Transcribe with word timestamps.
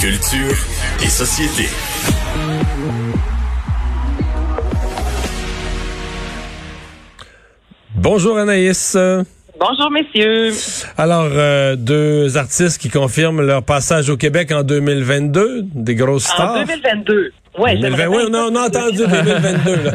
Culture 0.00 0.56
et 1.02 1.08
société. 1.10 1.68
Bonjour 7.96 8.38
Anaïs. 8.38 8.96
Bonjour, 9.58 9.90
messieurs. 9.90 10.52
Alors, 10.96 11.28
euh, 11.30 11.76
deux 11.76 12.38
artistes 12.38 12.80
qui 12.80 12.88
confirment 12.88 13.42
leur 13.42 13.62
passage 13.62 14.08
au 14.08 14.16
Québec 14.16 14.52
en 14.52 14.62
2022, 14.62 15.64
des 15.64 15.94
grosses 15.94 16.24
stars. 16.24 16.56
En 16.56 16.64
2022. 16.64 17.32
Ouais, 17.58 17.76
2020, 17.76 18.06
oui, 18.06 18.22
on 18.28 18.34
a, 18.34 18.44
on 18.44 18.54
a 18.54 18.66
entendu 18.68 18.98
2022. 18.98 19.82
Là. 19.82 19.92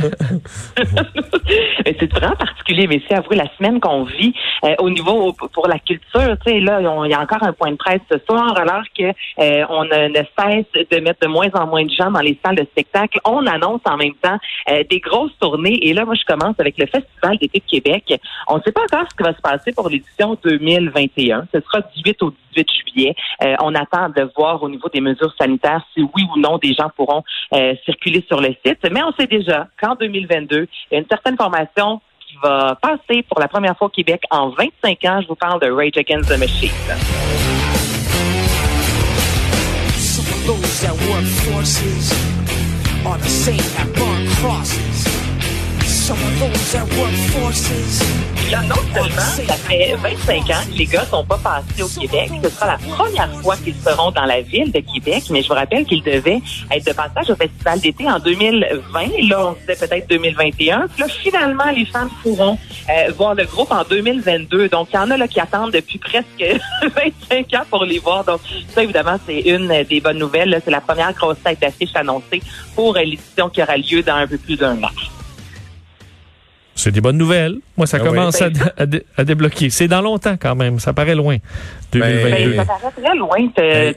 c'est 1.86 2.12
vraiment 2.12 2.36
particulier, 2.36 2.86
mais 2.88 3.02
c'est 3.08 3.16
avoué 3.16 3.38
la 3.38 3.48
semaine 3.58 3.80
qu'on 3.80 4.04
vit 4.04 4.34
euh, 4.66 4.76
au 4.80 4.90
niveau 4.90 5.32
pour 5.54 5.68
la 5.68 5.80
culture. 5.80 6.36
Tu 6.46 6.52
sais, 6.52 6.60
là, 6.60 6.80
il 6.82 7.12
y 7.12 7.14
a 7.14 7.22
encore 7.22 7.44
un 7.44 7.54
point 7.54 7.72
de 7.72 7.78
presse 7.78 8.02
ce 8.12 8.18
soir, 8.28 8.58
alors 8.58 8.84
que 8.98 9.04
euh, 9.04 9.66
on 9.70 9.86
ne, 9.86 10.14
cesse 10.38 10.88
de 10.92 11.00
mettre 11.00 11.22
de 11.22 11.28
moins 11.28 11.50
en 11.54 11.66
moins 11.68 11.86
de 11.86 11.92
gens 11.92 12.12
dans 12.12 12.20
les 12.20 12.38
salles 12.46 12.58
de 12.58 12.66
spectacle. 12.66 13.20
On 13.24 13.46
annonce 13.48 13.82
en 13.86 13.96
même 13.96 14.16
temps 14.16 14.38
euh, 14.70 14.84
des 14.90 15.00
grosses 15.00 15.38
tournées. 15.40 15.80
Et 15.88 15.94
là, 15.94 16.04
moi, 16.04 16.16
je 16.16 16.26
commence 16.26 16.56
avec 16.60 16.78
le 16.78 16.88
Festival 16.88 17.38
d'été 17.40 17.60
de 17.60 17.72
Québec. 17.72 18.20
On 18.50 18.58
ne 18.58 18.62
sait 18.64 18.74
pas 18.74 18.82
encore 18.82 19.08
ce 19.10 19.16
qui 19.16 19.24
va 19.24 19.34
se 19.34 19.42
passer 19.42 19.72
pour 19.72 19.88
l'édition 19.88 20.38
2021. 20.44 21.48
Ce 21.54 21.62
sera 21.62 21.80
du 21.82 22.02
8 22.04 22.22
au 22.24 22.34
18 22.56 22.68
juillet. 22.88 23.16
on 23.60 23.76
attend 23.76 24.10
de 24.10 24.30
voir 24.36 24.64
au 24.64 24.70
niveau 24.70 24.88
des 24.90 25.02
mesures 25.02 25.34
sanitaires 25.38 25.86
si 25.94 26.02
oui 26.02 26.24
ou 26.34 26.40
non 26.40 26.58
des 26.58 26.74
gens 26.74 26.90
pourront 26.96 27.24
euh, 27.54 27.74
circuler 27.86 28.24
sur 28.28 28.42
le 28.42 28.56
site. 28.66 28.80
Mais 28.92 29.02
on 29.04 29.12
sait 29.14 29.28
déjà 29.28 29.68
qu'en 29.82 29.96
2022, 29.96 30.68
il 30.92 30.94
y 30.94 30.96
a 30.96 31.00
une 31.00 31.08
certaine 31.10 31.38
formation 31.38 32.02
qui 32.28 32.38
va 32.42 32.78
passer 32.82 33.24
pour 33.24 33.40
la 33.40 33.48
première 33.48 33.78
fois 33.78 33.88
au 33.88 33.92
Québec 33.92 34.22
en 34.32 34.50
25 34.50 35.06
ans. 35.06 35.22
Je 35.22 35.28
vous 35.28 35.36
parle 35.36 35.62
de 35.62 35.70
Rage 35.70 35.98
Against 35.98 36.30
the 36.30 36.40
Machine. 36.40 36.72
Là, 48.52 48.62
non 48.64 48.76
seulement 48.94 49.22
ça 49.48 49.54
fait 49.54 49.96
25 49.96 50.50
ans 50.50 50.64
que 50.70 50.78
les 50.78 50.86
gars 50.86 51.06
sont 51.06 51.24
pas 51.24 51.38
passés 51.38 51.82
au 51.82 51.88
Québec, 51.88 52.30
ce 52.44 52.50
sera 52.50 52.68
la 52.68 52.78
première 52.78 53.32
fois 53.42 53.56
qu'ils 53.56 53.76
seront 53.76 54.12
dans 54.12 54.26
la 54.26 54.42
ville 54.42 54.70
de 54.70 54.80
Québec, 54.80 55.24
mais 55.30 55.42
je 55.42 55.48
vous 55.48 55.54
rappelle 55.54 55.86
qu'ils 55.86 56.04
devaient 56.04 56.42
être 56.72 56.86
de 56.86 56.92
passage 56.92 57.30
au 57.30 57.36
Festival 57.36 57.80
d'été 57.80 58.10
en 58.10 58.20
2020. 58.20 59.30
Là, 59.30 59.48
on 59.48 59.54
disait 59.54 59.88
peut-être 59.88 60.10
2021. 60.10 60.88
Puis 60.88 61.02
là, 61.02 61.08
finalement, 61.08 61.72
les 61.74 61.86
femmes 61.86 62.10
pourront 62.22 62.58
euh, 62.90 63.12
voir 63.18 63.34
le 63.36 63.46
groupe 63.46 63.72
en 63.72 63.84
2022. 63.84 64.68
Donc, 64.68 64.90
il 64.92 64.96
y 64.96 65.00
en 65.00 65.10
a 65.12 65.18
là 65.18 65.30
qui 65.30 65.40
attendent 65.40 65.72
depuis 65.72 66.00
presque 66.00 66.26
25 67.32 67.54
ans 67.54 67.66
pour 67.70 67.86
les 67.86 68.00
voir. 68.00 68.26
Donc, 68.26 68.42
ça, 68.74 68.84
évidemment, 68.84 69.18
c'est 69.26 69.40
une 69.40 69.84
des 69.84 70.02
bonnes 70.02 70.20
nouvelles. 70.20 70.62
C'est 70.66 70.72
la 70.72 70.82
première 70.82 71.14
grosse 71.14 71.42
tête 71.42 71.62
d'affiche 71.62 71.96
annoncée 71.96 72.42
pour 72.76 72.94
l'édition 72.94 73.50
qui 73.50 73.64
aura 73.64 73.78
lieu 73.78 74.04
dans 74.04 74.16
un 74.16 74.28
peu 74.28 74.38
plus 74.38 74.58
d'un 74.58 74.84
an. 74.84 74.90
C'est 76.86 76.92
des 76.92 77.02
bonnes 77.02 77.18
nouvelles. 77.18 77.58
Moi, 77.78 77.88
ça 77.88 77.98
Ah 78.00 78.04
commence 78.06 78.40
oui. 78.42 78.46
à, 78.78 78.84
à 78.84 78.86
dé- 78.86 79.04
à 79.18 79.24
débloquer. 79.24 79.72
C'est 79.72 79.88
dans 79.88 80.02
longtemps 80.04 80.36
quand 80.40 80.54
même. 80.54 80.78
Ça 80.78 80.94
paraît 80.94 81.16
loin. 81.16 81.38
2022. 81.92 82.52
Ben, 82.52 82.58
ça 82.58 82.66
paraît 82.66 82.94
très 83.04 83.16
loin. 83.18 83.38
Ben, 83.58 83.96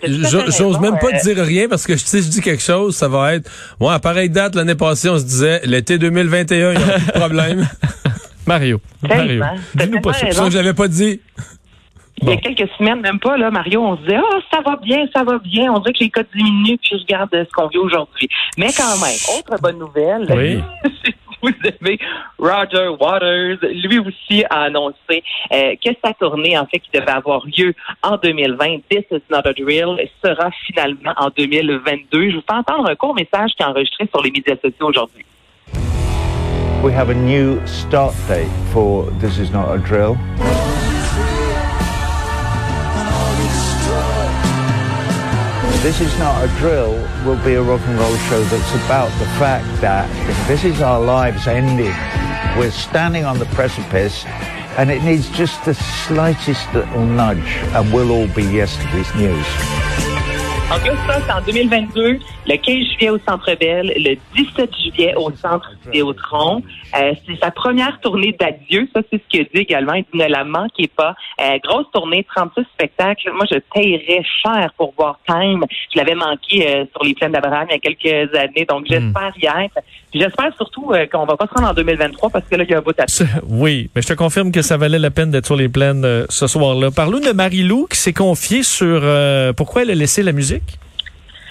J'ose 0.56 0.80
même 0.80 0.98
pas 0.98 1.08
Euh, 1.08 1.18
dire 1.22 1.36
rien 1.44 1.68
parce 1.68 1.86
que 1.86 1.98
si 1.98 2.22
je 2.22 2.28
dis 2.30 2.40
quelque 2.40 2.62
chose, 2.62 2.96
ça 2.96 3.06
va 3.06 3.34
être. 3.34 3.50
Moi, 3.78 3.92
à 3.92 3.98
pareille 3.98 4.30
date, 4.30 4.54
l'année 4.54 4.74
passée, 4.74 5.10
on 5.10 5.18
se 5.18 5.24
disait 5.24 5.60
l'été 5.64 5.98
2021, 5.98 6.72
il 6.72 6.78
n'y 6.78 6.82
a 6.82 6.86
plus 6.98 7.06
de 7.08 7.12
problème. 7.12 7.68
Mario. 8.46 8.80
Mario. 9.06 9.44
Dis-nous 9.74 10.00
pas 10.00 10.14
ça. 10.14 10.20
C'est 10.20 10.32
ça 10.32 10.44
que 10.44 10.50
je 10.50 10.56
l'avais 10.56 10.72
pas 10.72 10.88
dit. 10.88 11.20
Il 12.22 12.30
y 12.30 12.32
a 12.32 12.36
quelques 12.38 12.68
semaines, 12.78 13.00
même 13.02 13.20
pas, 13.20 13.36
là, 13.36 13.50
Mario, 13.50 13.80
on 13.84 13.96
se 13.98 14.00
disait, 14.02 14.16
ah, 14.16 14.38
ça 14.50 14.60
va 14.64 14.76
bien, 14.82 15.06
ça 15.14 15.22
va 15.24 15.38
bien. 15.38 15.70
On 15.72 15.78
dirait 15.80 15.92
que 15.92 16.00
les 16.04 16.10
cas 16.10 16.22
diminuent, 16.34 16.78
puis 16.78 16.90
je 16.92 16.96
regarde 17.02 17.28
ce 17.32 17.52
qu'on 17.54 17.68
vit 17.68 17.76
aujourd'hui. 17.78 18.28
Mais 18.56 18.68
quand 18.74 18.98
même, 18.98 19.14
autre 19.38 19.60
bonne 19.62 19.78
nouvelle, 19.78 20.26
Oui. 20.30 20.62
vous 21.42 21.50
avez 21.64 21.98
Roger 22.38 22.88
Waters, 23.00 23.58
lui 23.62 23.98
aussi 23.98 24.44
a 24.50 24.62
annoncé 24.62 25.22
euh, 25.52 25.74
que 25.84 25.90
sa 26.04 26.12
tournée, 26.14 26.58
en 26.58 26.66
fait, 26.66 26.80
qui 26.80 26.90
devait 26.92 27.10
avoir 27.10 27.44
lieu 27.46 27.74
en 28.02 28.16
2020, 28.16 28.78
This 28.90 29.04
is 29.10 29.22
not 29.30 29.42
a 29.44 29.52
drill, 29.52 29.98
sera 30.24 30.50
finalement 30.66 31.12
en 31.16 31.30
2022. 31.36 32.30
Je 32.30 32.36
vous 32.36 32.42
fais 32.48 32.56
entendre 32.56 32.88
un 32.90 32.96
court 32.96 33.14
message 33.14 33.52
qui 33.56 33.62
est 33.62 33.66
enregistré 33.66 34.08
sur 34.12 34.22
les 34.22 34.30
médias 34.30 34.56
sociaux 34.56 34.88
aujourd'hui. 34.88 35.24
We 36.82 36.92
have 36.92 37.10
a 37.10 37.14
new 37.14 37.58
start 37.66 38.14
date 38.28 38.46
for 38.72 39.10
This 39.20 39.38
Is 39.38 39.50
Not 39.52 39.68
a 39.68 39.78
Drill. 39.78 40.16
This 45.82 46.00
Is 46.00 46.18
Not 46.18 46.44
a 46.44 46.48
Drill 46.58 46.94
will 47.24 47.42
be 47.44 47.54
a 47.54 47.62
rock 47.62 47.80
and 47.82 47.96
roll 48.00 48.16
show 48.28 48.42
that's 48.42 48.84
about 48.84 49.16
the 49.20 49.26
fact 49.38 49.80
that 49.80 50.08
this 50.48 50.64
is 50.64 50.80
our 50.80 51.00
lives 51.00 51.46
ending, 51.46 51.94
we're 52.58 52.72
standing 52.72 53.24
on 53.24 53.38
the 53.38 53.46
precipice 53.46 54.24
and 54.76 54.90
it 54.90 55.04
needs 55.04 55.30
just 55.30 55.64
the 55.64 55.74
slightest 55.74 56.74
little 56.74 57.06
nudge 57.06 57.58
and 57.74 57.92
we'll 57.92 58.10
all 58.10 58.26
be 58.26 58.42
yesterday's 58.42 59.14
news. 59.14 59.87
En 60.70 60.78
plus, 60.80 60.90
ça, 61.06 61.18
c'est 61.24 61.32
en 61.32 61.40
2022, 61.40 62.18
le 62.46 62.56
15 62.56 62.62
juillet 62.92 63.08
au 63.08 63.18
Centre 63.26 63.54
Bell, 63.58 63.90
le 63.96 64.16
17 64.36 64.70
juillet 64.76 65.14
au 65.16 65.30
Centre 65.34 65.70
Vidéotron. 65.86 66.62
Euh, 66.94 67.14
c'est 67.26 67.38
sa 67.42 67.50
première 67.50 67.98
tournée 68.00 68.36
d'adieu. 68.38 68.86
Ça, 68.94 69.00
c'est 69.10 69.16
ce 69.16 69.28
qu'il 69.30 69.44
dit 69.44 69.62
également. 69.62 69.94
Il 69.94 70.04
dit, 70.12 70.18
ne 70.18 70.26
la 70.26 70.44
manquez 70.44 70.88
pas. 70.88 71.14
Euh, 71.40 71.58
grosse 71.64 71.90
tournée, 71.90 72.22
36 72.36 72.66
spectacles. 72.74 73.32
Moi, 73.32 73.46
je 73.50 73.58
paierais 73.72 74.22
cher 74.42 74.70
pour 74.76 74.92
voir 74.94 75.18
Time. 75.26 75.64
Je 75.90 75.98
l'avais 75.98 76.14
manqué 76.14 76.68
euh, 76.68 76.84
sur 76.92 77.02
les 77.02 77.14
plaines 77.14 77.32
d'Abraham 77.32 77.66
il 77.70 77.72
y 77.72 77.76
a 77.76 77.78
quelques 77.78 78.34
années. 78.34 78.66
Donc, 78.68 78.84
j'espère 78.86 79.32
y 79.40 79.46
être. 79.46 79.80
Puis 80.10 80.20
j'espère 80.20 80.54
surtout 80.56 80.92
euh, 80.92 81.06
qu'on 81.06 81.26
va 81.26 81.36
pas 81.36 81.46
se 81.46 81.54
rendre 81.54 81.68
en 81.70 81.74
2023 81.74 82.30
parce 82.30 82.44
que 82.48 82.56
là, 82.56 82.64
il 82.64 82.70
y 82.70 82.74
a 82.74 82.78
un 82.78 82.80
bout 82.80 82.98
à 82.98 83.06
Ça, 83.08 83.24
Oui, 83.46 83.90
mais 83.94 84.00
je 84.00 84.08
te 84.08 84.14
confirme 84.14 84.52
que 84.52 84.62
ça 84.62 84.78
valait 84.78 84.98
la 84.98 85.10
peine 85.10 85.30
d'être 85.30 85.44
sur 85.44 85.56
les 85.56 85.68
plaines 85.68 86.04
euh, 86.04 86.24
ce 86.30 86.46
soir-là. 86.46 86.90
Parlons 86.90 87.20
de 87.20 87.30
Marie-Lou 87.30 87.86
qui 87.90 87.98
s'est 87.98 88.14
confiée 88.14 88.62
sur 88.62 89.00
euh, 89.02 89.52
pourquoi 89.52 89.82
elle 89.82 89.90
a 89.90 89.94
laissé 89.94 90.22
la 90.22 90.32
musique? 90.32 90.57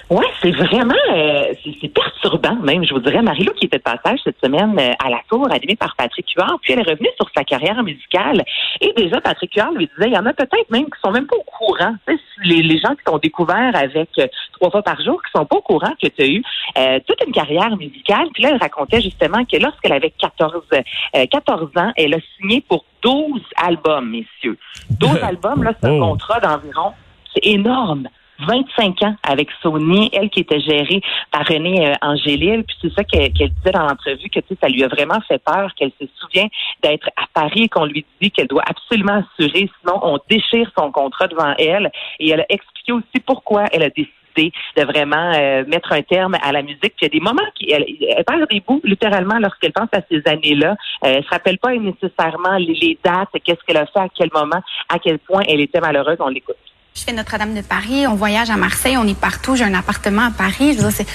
Oui, 0.10 0.24
c'est 0.42 0.52
vraiment 0.52 0.94
euh, 1.14 1.54
c'est 1.82 1.90
perturbant 1.90 2.56
même, 2.56 2.86
je 2.86 2.94
vous 2.94 3.02
dirais. 3.02 3.22
Marie-Lou 3.22 3.52
qui 3.56 3.66
était 3.66 3.78
de 3.78 3.84
passage 3.84 4.20
cette 4.24 4.40
semaine 4.42 4.74
euh, 4.80 4.94
à 5.04 5.10
la 5.10 5.20
tour, 5.30 5.52
animée 5.52 5.76
par 5.76 5.98
Patrick 5.98 6.26
Huard, 6.38 6.60
puis 6.62 6.72
elle 6.74 6.80
est 6.80 6.90
revenue 6.90 7.10
sur 7.18 7.30
sa 7.36 7.44
carrière 7.44 7.84
musicale. 7.84 8.42
Et 8.80 8.94
déjà, 8.96 9.20
Patrick 9.20 9.54
Huard 9.56 9.72
lui 9.74 9.88
disait, 9.94 10.08
il 10.10 10.14
y 10.14 10.18
en 10.18 10.26
a 10.26 10.32
peut-être 10.32 10.72
même 10.72 10.86
qui 10.86 11.00
sont 11.04 11.12
même 11.12 11.28
pas 11.28 11.36
au 11.36 11.44
courant. 11.44 11.94
Tu 12.08 12.14
sais, 12.16 12.22
les, 12.46 12.62
les 12.64 12.80
gens 12.80 12.96
qui 12.96 13.04
t'ont 13.04 13.18
découvert 13.18 13.76
avec 13.76 14.10
euh, 14.20 14.28
trois 14.54 14.72
fois 14.72 14.82
par 14.82 15.02
jour, 15.02 15.22
qui 15.22 15.30
sont 15.36 15.46
pas 15.46 15.58
au 15.58 15.62
courant 15.62 15.92
que 16.02 16.08
tu 16.08 16.22
as 16.22 16.28
eu 16.28 16.42
euh, 16.78 17.00
toute 17.06 17.22
une 17.28 17.34
carrière 17.34 17.76
musicale. 17.76 18.28
Puis 18.34 18.44
là, 18.44 18.52
elle 18.54 18.62
racontait 18.62 19.02
justement 19.02 19.44
que 19.44 19.58
lorsqu'elle 19.58 19.94
avait 19.94 20.12
14, 20.12 20.64
euh, 20.74 21.26
14 21.30 21.70
ans, 21.76 21.92
elle 21.98 22.14
a 22.14 22.20
signé 22.40 22.62
pour 22.62 22.86
12 23.02 23.42
albums, 23.62 24.10
messieurs. 24.10 24.58
12 24.92 25.18
albums, 25.22 25.64
là, 25.64 25.74
c'est 25.82 25.90
un 25.90 25.98
Oh. 26.00 26.12
contrat 26.12 26.40
d'environ, 26.40 26.94
c'est 27.34 27.46
énorme. 27.46 28.08
25 28.40 29.04
ans 29.04 29.16
avec 29.24 29.50
Sony, 29.62 30.10
elle 30.14 30.30
qui 30.30 30.42
était 30.42 30.60
gérée 30.60 31.02
par 31.32 31.46
René 31.46 31.88
euh, 31.88 31.94
Angélil, 32.02 32.64
puis 32.64 32.76
c'est 32.82 32.94
ça 32.94 33.04
qu'elle 33.04 33.32
qu'elle 33.34 33.50
disait 33.50 33.72
dans 33.72 33.84
l'entrevue 33.84 34.30
que 34.30 34.40
tu 34.40 34.48
sais, 34.50 34.58
ça 34.62 34.70
lui 34.70 34.84
a 34.84 34.88
vraiment 34.88 35.20
fait 35.28 35.42
peur, 35.44 35.74
qu'elle 35.76 35.92
se 36.00 36.08
souvient 36.20 36.48
d'être 36.84 37.10
à 37.16 37.26
Paris 37.34 37.64
et 37.64 37.70
qu'on 37.70 37.86
lui 37.86 38.06
dit 38.22 38.32
qu'elle 38.32 38.48
doit 38.48 38.64
absolument 38.68 39.24
assurer, 39.40 39.70
sinon 39.82 40.00
on 40.02 40.20
déchire 40.30 40.72
son 40.78 40.92
contrat 40.92 41.28
devant 41.28 41.54
elle. 41.58 41.92
Et 42.20 42.30
elle 42.30 42.42
a 42.42 42.46
expliqué 42.50 42.92
aussi 42.92 43.20
pourquoi 43.26 43.66
elle 43.72 43.84
a 43.84 43.90
décidé 43.90 44.52
de 44.78 44.84
vraiment 44.84 45.32
euh, 45.34 45.64
mettre 45.68 45.92
un 45.94 46.02
terme 46.04 46.36
à 46.44 46.52
la 46.52 46.62
musique. 46.62 46.80
Puis 46.82 46.94
il 47.02 47.06
y 47.06 47.08
a 47.08 47.10
des 47.10 47.20
moments 47.20 47.50
qui 47.56 47.72
elle, 47.72 47.86
elle 48.16 48.24
perd 48.24 48.48
des 48.50 48.62
bouts 48.62 48.82
littéralement 48.84 49.40
lorsqu'elle 49.40 49.74
pense 49.74 49.90
à 49.94 50.02
ces 50.10 50.22
années-là. 50.26 50.72
Euh, 50.72 51.16
elle 51.18 51.24
se 51.24 51.30
rappelle 51.30 51.58
pas 51.58 51.74
nécessairement 51.74 52.58
les, 52.58 52.74
les 52.74 53.00
dates, 53.04 53.30
qu'est-ce 53.44 53.64
qu'elle 53.66 53.78
a 53.78 53.88
fait, 53.88 54.00
à 54.00 54.10
quel 54.14 54.30
moment, 54.34 54.62
à 54.90 55.00
quel 55.00 55.20
point 55.20 55.42
elle 55.48 55.62
était 55.62 55.80
malheureuse. 55.80 56.18
On 56.20 56.30
l'écoute. 56.30 56.58
Je 56.98 57.04
fais 57.04 57.14
Notre-Dame 57.14 57.54
de 57.54 57.62
Paris, 57.62 58.08
on 58.08 58.16
voyage 58.16 58.50
à 58.50 58.56
Marseille, 58.58 58.98
on 58.98 59.08
est 59.08 59.18
partout. 59.18 59.56
J'ai 59.56 59.66
un 59.66 59.74
appartement 59.76 60.24
à 60.24 60.32
Paris. 60.32 60.74
Je 60.74 60.78
veux 60.82 60.90
dire, 60.90 60.92
c'est- 60.92 61.06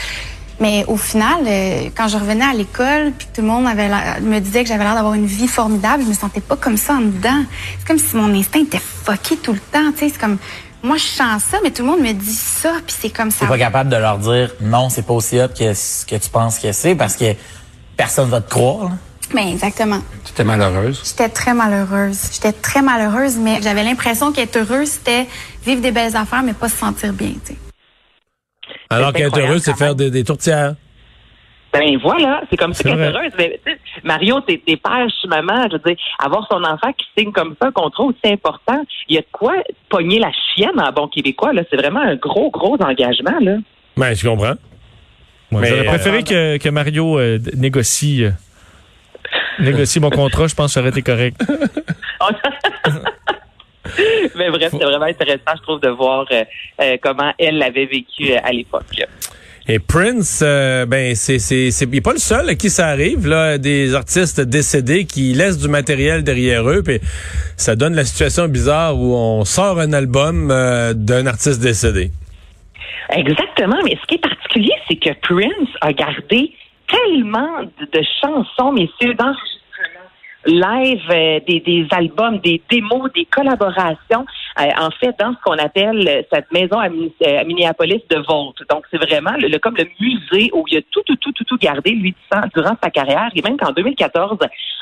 Mais 0.61 0.85
au 0.87 0.97
final, 0.97 1.39
euh, 1.45 1.89
quand 1.97 2.07
je 2.07 2.17
revenais 2.17 2.45
à 2.45 2.53
l'école, 2.53 3.11
puis 3.19 3.27
tout 3.35 3.41
le 3.41 3.49
monde 3.49 3.67
avait 3.67 3.89
me 4.21 4.39
disait 4.39 4.63
que 4.63 4.69
j'avais 4.69 4.85
l'air 4.85 4.95
d'avoir 4.95 5.15
une 5.15 5.27
vie 5.27 5.49
formidable, 5.49 6.05
je 6.05 6.09
me 6.11 6.15
sentais 6.15 6.41
pas 6.43 6.55
comme 6.57 6.77
ça 6.77 6.93
en 6.95 7.01
dedans. 7.01 7.43
C'est 7.81 7.87
comme 7.89 7.99
si 7.99 8.15
mon 8.15 8.33
instinct 8.33 8.61
était 8.61 8.79
fucké 8.79 9.39
tout 9.39 9.55
le 9.55 9.59
temps. 9.59 9.91
Tu 9.93 9.99
sais, 10.01 10.09
c'est 10.11 10.21
comme 10.21 10.39
moi 10.85 10.99
je 10.99 11.03
sens 11.07 11.43
ça, 11.51 11.57
mais 11.65 11.73
tout 11.73 11.83
le 11.83 11.89
monde 11.89 12.01
me 12.01 12.13
dit 12.13 12.35
ça, 12.35 12.75
puis 12.87 12.95
c'est 12.97 13.11
comme 13.11 13.33
ça. 13.33 13.41
T'es 13.41 13.47
pas 13.49 13.59
capable 13.59 13.91
de 13.91 13.97
leur 13.97 14.19
dire 14.19 14.53
non, 14.61 14.89
c'est 14.89 15.03
pas 15.03 15.15
aussi 15.15 15.41
hot 15.41 15.49
que 15.49 15.75
ce 15.75 16.07
que 16.07 16.15
tu 16.15 16.29
penses 16.29 16.61
que 16.61 16.71
c'est 16.71 16.95
parce 16.95 17.17
que 17.17 17.35
personne 17.97 18.29
va 18.29 18.41
te 18.41 18.51
croire. 18.51 18.85
là. 18.85 18.91
Ben 19.35 19.49
exactement. 19.49 20.01
Tu 20.25 20.33
étais 20.33 20.45
malheureuse. 20.45 21.03
J'étais 21.05 21.29
très 21.29 21.55
malheureuse. 21.55 22.31
J'étais 22.33 22.53
très 22.53 22.83
malheureuse, 22.83 23.39
mais 23.39 23.61
j'avais 23.63 23.83
l'impression 23.85 24.33
qu'être 24.33 24.57
heureuse, 24.57 24.89
c'était 24.89 25.27
vivre 25.65 25.81
des 25.81 25.91
belles 25.93 26.17
affaires, 26.17 26.43
mais 26.43 26.53
pas 26.53 26.69
se 26.69 26.77
sentir 26.77 27.13
bien. 27.13 27.31
Tu 27.45 27.53
sais. 27.55 27.59
Alors 28.91 29.11
C'est 29.15 29.19
qu'être 29.23 29.39
heureux, 29.39 29.59
c'est 29.59 29.77
faire 29.77 29.95
des, 29.95 30.11
des 30.11 30.25
tourtières. 30.25 30.75
Ben 31.73 31.97
voilà, 32.03 32.43
c'est 32.51 32.59
comme 32.59 32.75
ça 32.75 32.83
C'est 32.83 32.91
qu'elle 32.91 33.01
est 33.01 33.07
heureuse. 33.07 33.33
Mais, 33.39 33.59
Mario, 34.05 34.41
t'es 34.43 34.61
t'es 34.67 34.77
père, 34.77 35.09
je 35.09 35.15
suis 35.15 35.29
maman. 35.29 35.67
Je 35.71 35.77
veux 35.79 35.83
dire, 35.87 35.97
avoir 36.19 36.47
son 36.51 36.63
enfant 36.65 36.93
qui 36.93 37.07
signe 37.17 37.33
comme 37.33 37.55
ça 37.61 37.69
un 37.69 37.73
contrat 37.73 38.05
aussi 38.05 38.19
important, 38.31 38.83
il 39.09 39.15
y 39.15 39.19
a 39.19 39.23
de 39.23 39.27
quoi 39.33 39.55
pogner 39.89 40.19
la 40.19 40.31
chienne 40.55 40.79
en 40.79 40.93
bon 40.93 41.09
québécois. 41.09 41.55
là. 41.55 41.63
C'est 41.71 41.77
vraiment 41.79 42.01
un 42.01 42.17
gros, 42.17 42.51
gros 42.51 42.77
engagement. 42.83 43.39
là. 43.41 43.57
Ben, 43.97 44.15
je 44.15 44.29
comprends. 44.29 44.55
Moi, 45.51 45.65
J'aurais 45.65 45.81
euh, 45.81 45.85
préféré 45.85 46.23
que, 46.25 46.57
que 46.59 46.69
Mario 46.69 47.19
euh, 47.19 47.39
négocie, 47.55 48.25
euh, 48.25 48.31
négocie 49.59 50.01
mon 50.01 50.11
contrat. 50.11 50.47
Je 50.47 50.55
pense 50.55 50.67
que 50.67 50.73
ça 50.73 50.81
aurait 50.81 50.91
été 50.91 51.03
correct. 51.03 51.41
Mais 54.37 54.49
bref, 54.51 54.71
c'est 54.71 54.85
vraiment 54.85 55.07
intéressant, 55.07 55.55
je 55.57 55.63
trouve, 55.63 55.81
de 55.81 55.89
voir 55.89 56.25
euh, 56.31 56.45
euh, 56.81 56.97
comment 57.03 57.33
elle 57.39 57.59
l'avait 57.59 57.87
vécu 57.87 58.31
euh, 58.33 58.39
à 58.43 58.53
l'époque. 58.53 58.85
Et 59.69 59.79
Prince, 59.79 60.43
euh, 60.43 60.87
ben 60.87 61.15
c'est 61.15 61.39
c'est 61.39 61.71
c'est 61.71 61.85
il 61.85 61.97
est 61.97 62.01
pas 62.01 62.13
le 62.13 62.19
seul 62.19 62.49
à 62.49 62.57
qui 62.57 62.69
ça 62.69 62.89
arrive 62.89 63.29
là, 63.29 63.59
des 63.59 63.95
artistes 63.95 64.41
décédés 64.41 65.05
qui 65.05 65.35
laissent 65.35 65.59
du 65.59 65.69
matériel 65.69 66.25
derrière 66.25 66.69
eux, 66.69 66.83
puis 66.83 66.99
ça 67.57 67.77
donne 67.77 67.95
la 67.95 68.05
situation 68.05 68.49
bizarre 68.49 68.99
où 68.99 69.15
on 69.15 69.45
sort 69.45 69.79
un 69.79 69.93
album 69.93 70.51
euh, 70.51 70.95
d'un 70.95 71.27
artiste 71.27 71.63
décédé. 71.63 72.11
Exactement, 73.11 73.77
mais 73.85 73.97
ce 74.03 74.07
qui 74.09 74.17
est 74.17 74.23
particulier, 74.23 74.73
c'est 74.89 74.97
que 74.97 75.11
Prince 75.21 75.69
a 75.81 75.93
gardé 75.93 76.51
tellement 76.93 77.63
de, 77.63 78.01
chansons, 78.21 78.73
messieurs, 78.73 79.15
d'enregistrements 79.15 79.59
live, 80.45 81.03
euh, 81.11 81.39
des, 81.47 81.61
des 81.61 81.87
albums, 81.93 82.41
des 82.41 82.61
démos, 82.69 83.13
des 83.15 83.27
collaborations, 83.27 84.27
euh, 84.59 84.65
en 84.81 84.91
fait, 84.91 85.15
dans 85.21 85.33
ce 85.35 85.39
qu'on 85.45 85.57
appelle 85.57 86.27
cette 86.33 86.51
maison 86.53 86.81
à, 86.81 86.89
euh, 86.89 87.41
à 87.41 87.45
Minneapolis 87.45 88.03
de 88.11 88.17
Volt. 88.27 88.57
Donc, 88.69 88.85
c'est 88.91 88.99
vraiment 88.99 89.37
le, 89.39 89.47
le- 89.47 89.61
comme 89.61 89.77
le 89.77 89.87
musée 90.01 90.51
où 90.53 90.65
il 90.69 90.79
a 90.79 90.81
tout, 90.91 91.03
tout, 91.07 91.15
tout, 91.17 91.31
tout, 91.31 91.45
tout 91.45 91.57
gardé, 91.59 91.93
lui, 91.93 92.13
durant 92.57 92.77
sa 92.83 92.91
carrière. 92.91 93.31
Et 93.37 93.43
même 93.43 93.57
qu'en 93.57 93.71
2014, 93.71 94.39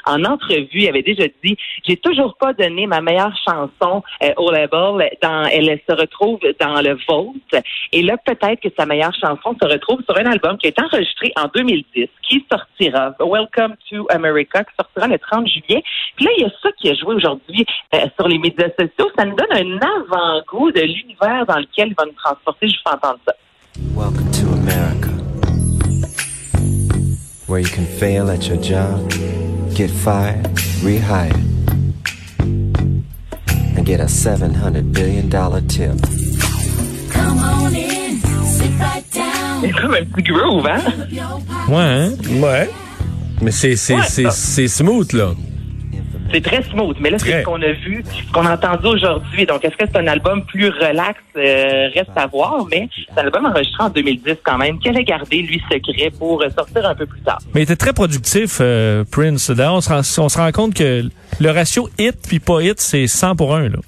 en 0.06 0.25
entrevue, 0.25 0.69
il 0.73 0.88
avait 0.88 1.02
déjà 1.02 1.25
dit, 1.44 1.56
j'ai 1.87 1.97
toujours 1.97 2.37
pas 2.37 2.52
donné 2.52 2.87
ma 2.87 3.00
meilleure 3.00 3.37
chanson 3.47 4.02
euh, 4.23 4.32
au 4.37 4.50
label. 4.50 5.11
Elle 5.52 5.81
se 5.88 5.94
retrouve 5.94 6.41
dans 6.61 6.81
le 6.81 6.99
Volt. 7.08 7.64
Et 7.93 8.02
là, 8.02 8.17
peut-être 8.25 8.61
que 8.61 8.69
sa 8.76 8.87
meilleure 8.87 9.14
chanson 9.14 9.56
se 9.61 9.67
retrouve 9.67 10.02
sur 10.05 10.17
un 10.17 10.26
album 10.26 10.58
qui 10.58 10.69
été 10.69 10.82
enregistré 10.82 11.32
en 11.37 11.49
2010, 11.55 12.08
qui 12.23 12.44
sortira, 12.50 13.14
Welcome 13.20 13.76
to 13.91 14.06
America, 14.11 14.64
qui 14.64 14.75
sortira 14.79 15.08
le 15.08 15.19
30 15.19 15.47
juillet. 15.47 15.82
Puis 16.17 16.25
là, 16.25 16.31
il 16.37 16.43
y 16.43 16.47
a 16.47 16.50
ça 16.62 16.70
qui 16.79 16.91
a 16.91 16.94
joué 16.94 17.14
aujourd'hui 17.14 17.64
euh, 17.94 18.06
sur 18.17 18.29
les 18.29 18.38
médias 18.38 18.69
sociaux. 18.79 19.11
Ça 19.17 19.25
nous 19.25 19.37
donne 19.37 19.52
un 19.52 19.79
avant-goût 19.79 20.70
de 20.73 20.81
l'univers 20.81 21.47
dans 21.47 21.58
lequel 21.58 21.88
il 21.88 21.94
va 21.94 22.05
nous 22.05 22.12
transporter. 22.12 22.69
Je 22.69 22.76
vous 22.85 22.93
entendre 22.93 23.19
ça. 23.26 23.35
Welcome 23.94 24.31
to 24.32 24.49
America, 24.52 25.08
where 27.47 27.61
you 27.61 27.69
can 27.69 27.87
fail 27.87 28.29
at 28.29 28.49
your 28.49 28.58
job, 28.58 29.11
get 29.80 29.90
fired, 29.90 30.44
rehired, 30.82 31.42
and 33.76 33.86
get 33.86 33.98
a 33.98 34.04
$700 34.04 34.92
billion 34.92 35.30
tip. 35.68 35.96
Come 37.10 37.38
C'est 39.62 39.70
comme 39.72 39.94
un 39.94 40.04
petit 40.04 40.32
groove, 40.32 40.66
hein? 40.66 40.82
Ouais, 41.66 41.76
hein? 41.78 42.12
Ouais. 42.42 42.70
Mais 43.40 43.50
c'est 43.52 43.76
c'est 43.76 43.94
Ouais, 43.94 44.02
c'est 44.06 44.24
ça. 44.24 44.30
c'est 44.32 44.68
smooth 44.68 45.14
là. 45.14 45.32
C'est 46.32 46.40
très 46.42 46.62
smooth. 46.62 46.96
Mais 47.00 47.10
là, 47.10 47.18
c'est 47.18 47.40
ce 47.40 47.44
qu'on 47.44 47.60
a 47.60 47.72
vu, 47.72 48.04
ce 48.04 48.32
qu'on 48.32 48.46
a 48.46 48.54
entendu 48.54 48.86
aujourd'hui. 48.86 49.46
Donc, 49.46 49.64
est-ce 49.64 49.76
que 49.76 49.84
c'est 49.90 49.96
un 49.96 50.06
album 50.06 50.44
plus 50.44 50.68
relax? 50.68 51.18
Euh, 51.36 51.88
reste 51.94 52.10
à 52.16 52.26
voir. 52.26 52.66
Mais 52.70 52.88
c'est 52.94 53.20
un 53.20 53.24
album 53.24 53.46
enregistré 53.46 53.82
en 53.82 53.90
2010 53.90 54.36
quand 54.44 54.58
même, 54.58 54.78
qu'il 54.78 54.96
a 54.96 55.02
gardé, 55.02 55.42
lui, 55.42 55.60
secret 55.70 56.10
pour 56.16 56.42
sortir 56.56 56.86
un 56.86 56.94
peu 56.94 57.06
plus 57.06 57.20
tard? 57.20 57.38
Mais 57.54 57.60
il 57.60 57.64
était 57.64 57.76
très 57.76 57.92
productif, 57.92 58.58
euh, 58.60 59.04
Prince. 59.10 59.50
D'ailleurs, 59.50 59.74
on 59.74 59.80
se, 59.80 59.88
rend, 59.88 59.98
on 60.24 60.28
se 60.28 60.38
rend 60.38 60.52
compte 60.52 60.74
que 60.74 61.04
le 61.40 61.50
ratio 61.50 61.88
hit 61.98 62.16
puis 62.28 62.38
pas 62.38 62.60
hit, 62.60 62.80
c'est 62.80 63.06
100 63.06 63.36
pour 63.36 63.54
1. 63.56 63.68
Là. 63.70 63.78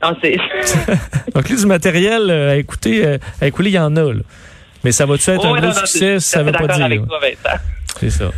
Ah, 0.00 0.14
c'est... 0.20 0.36
Donc, 1.34 1.48
là, 1.48 1.56
du 1.56 1.66
matériel 1.66 2.28
euh, 2.30 2.52
à 2.52 2.56
écouter, 2.56 3.18
à 3.40 3.46
écouler, 3.46 3.70
il 3.70 3.74
y 3.74 3.78
en 3.78 3.94
a. 3.96 4.12
Là. 4.12 4.22
Mais 4.84 4.90
ça 4.90 5.06
va-tu 5.06 5.30
être 5.30 5.40
Oh, 5.44 5.46
un 5.46 5.52
ouais, 5.52 5.60
gros 5.60 5.68
non, 5.68 5.74
non, 5.74 5.86
succès? 5.86 6.18
Ça 6.18 6.42
veut 6.42 6.50
pas 6.52 6.66
dire. 6.66 6.84
avec 6.84 7.00
là. 7.00 7.06
toi, 7.06 7.20
Vincent. 7.20 7.58
C'est 8.00 8.10
ça. 8.10 8.30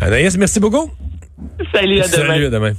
Anaïs, 0.00 0.36
merci 0.36 0.60
beaucoup. 0.60 0.92
Salut, 1.72 2.00
à 2.00 2.08
demain. 2.08 2.26
Salut, 2.26 2.46
à 2.46 2.50
demain. 2.50 2.72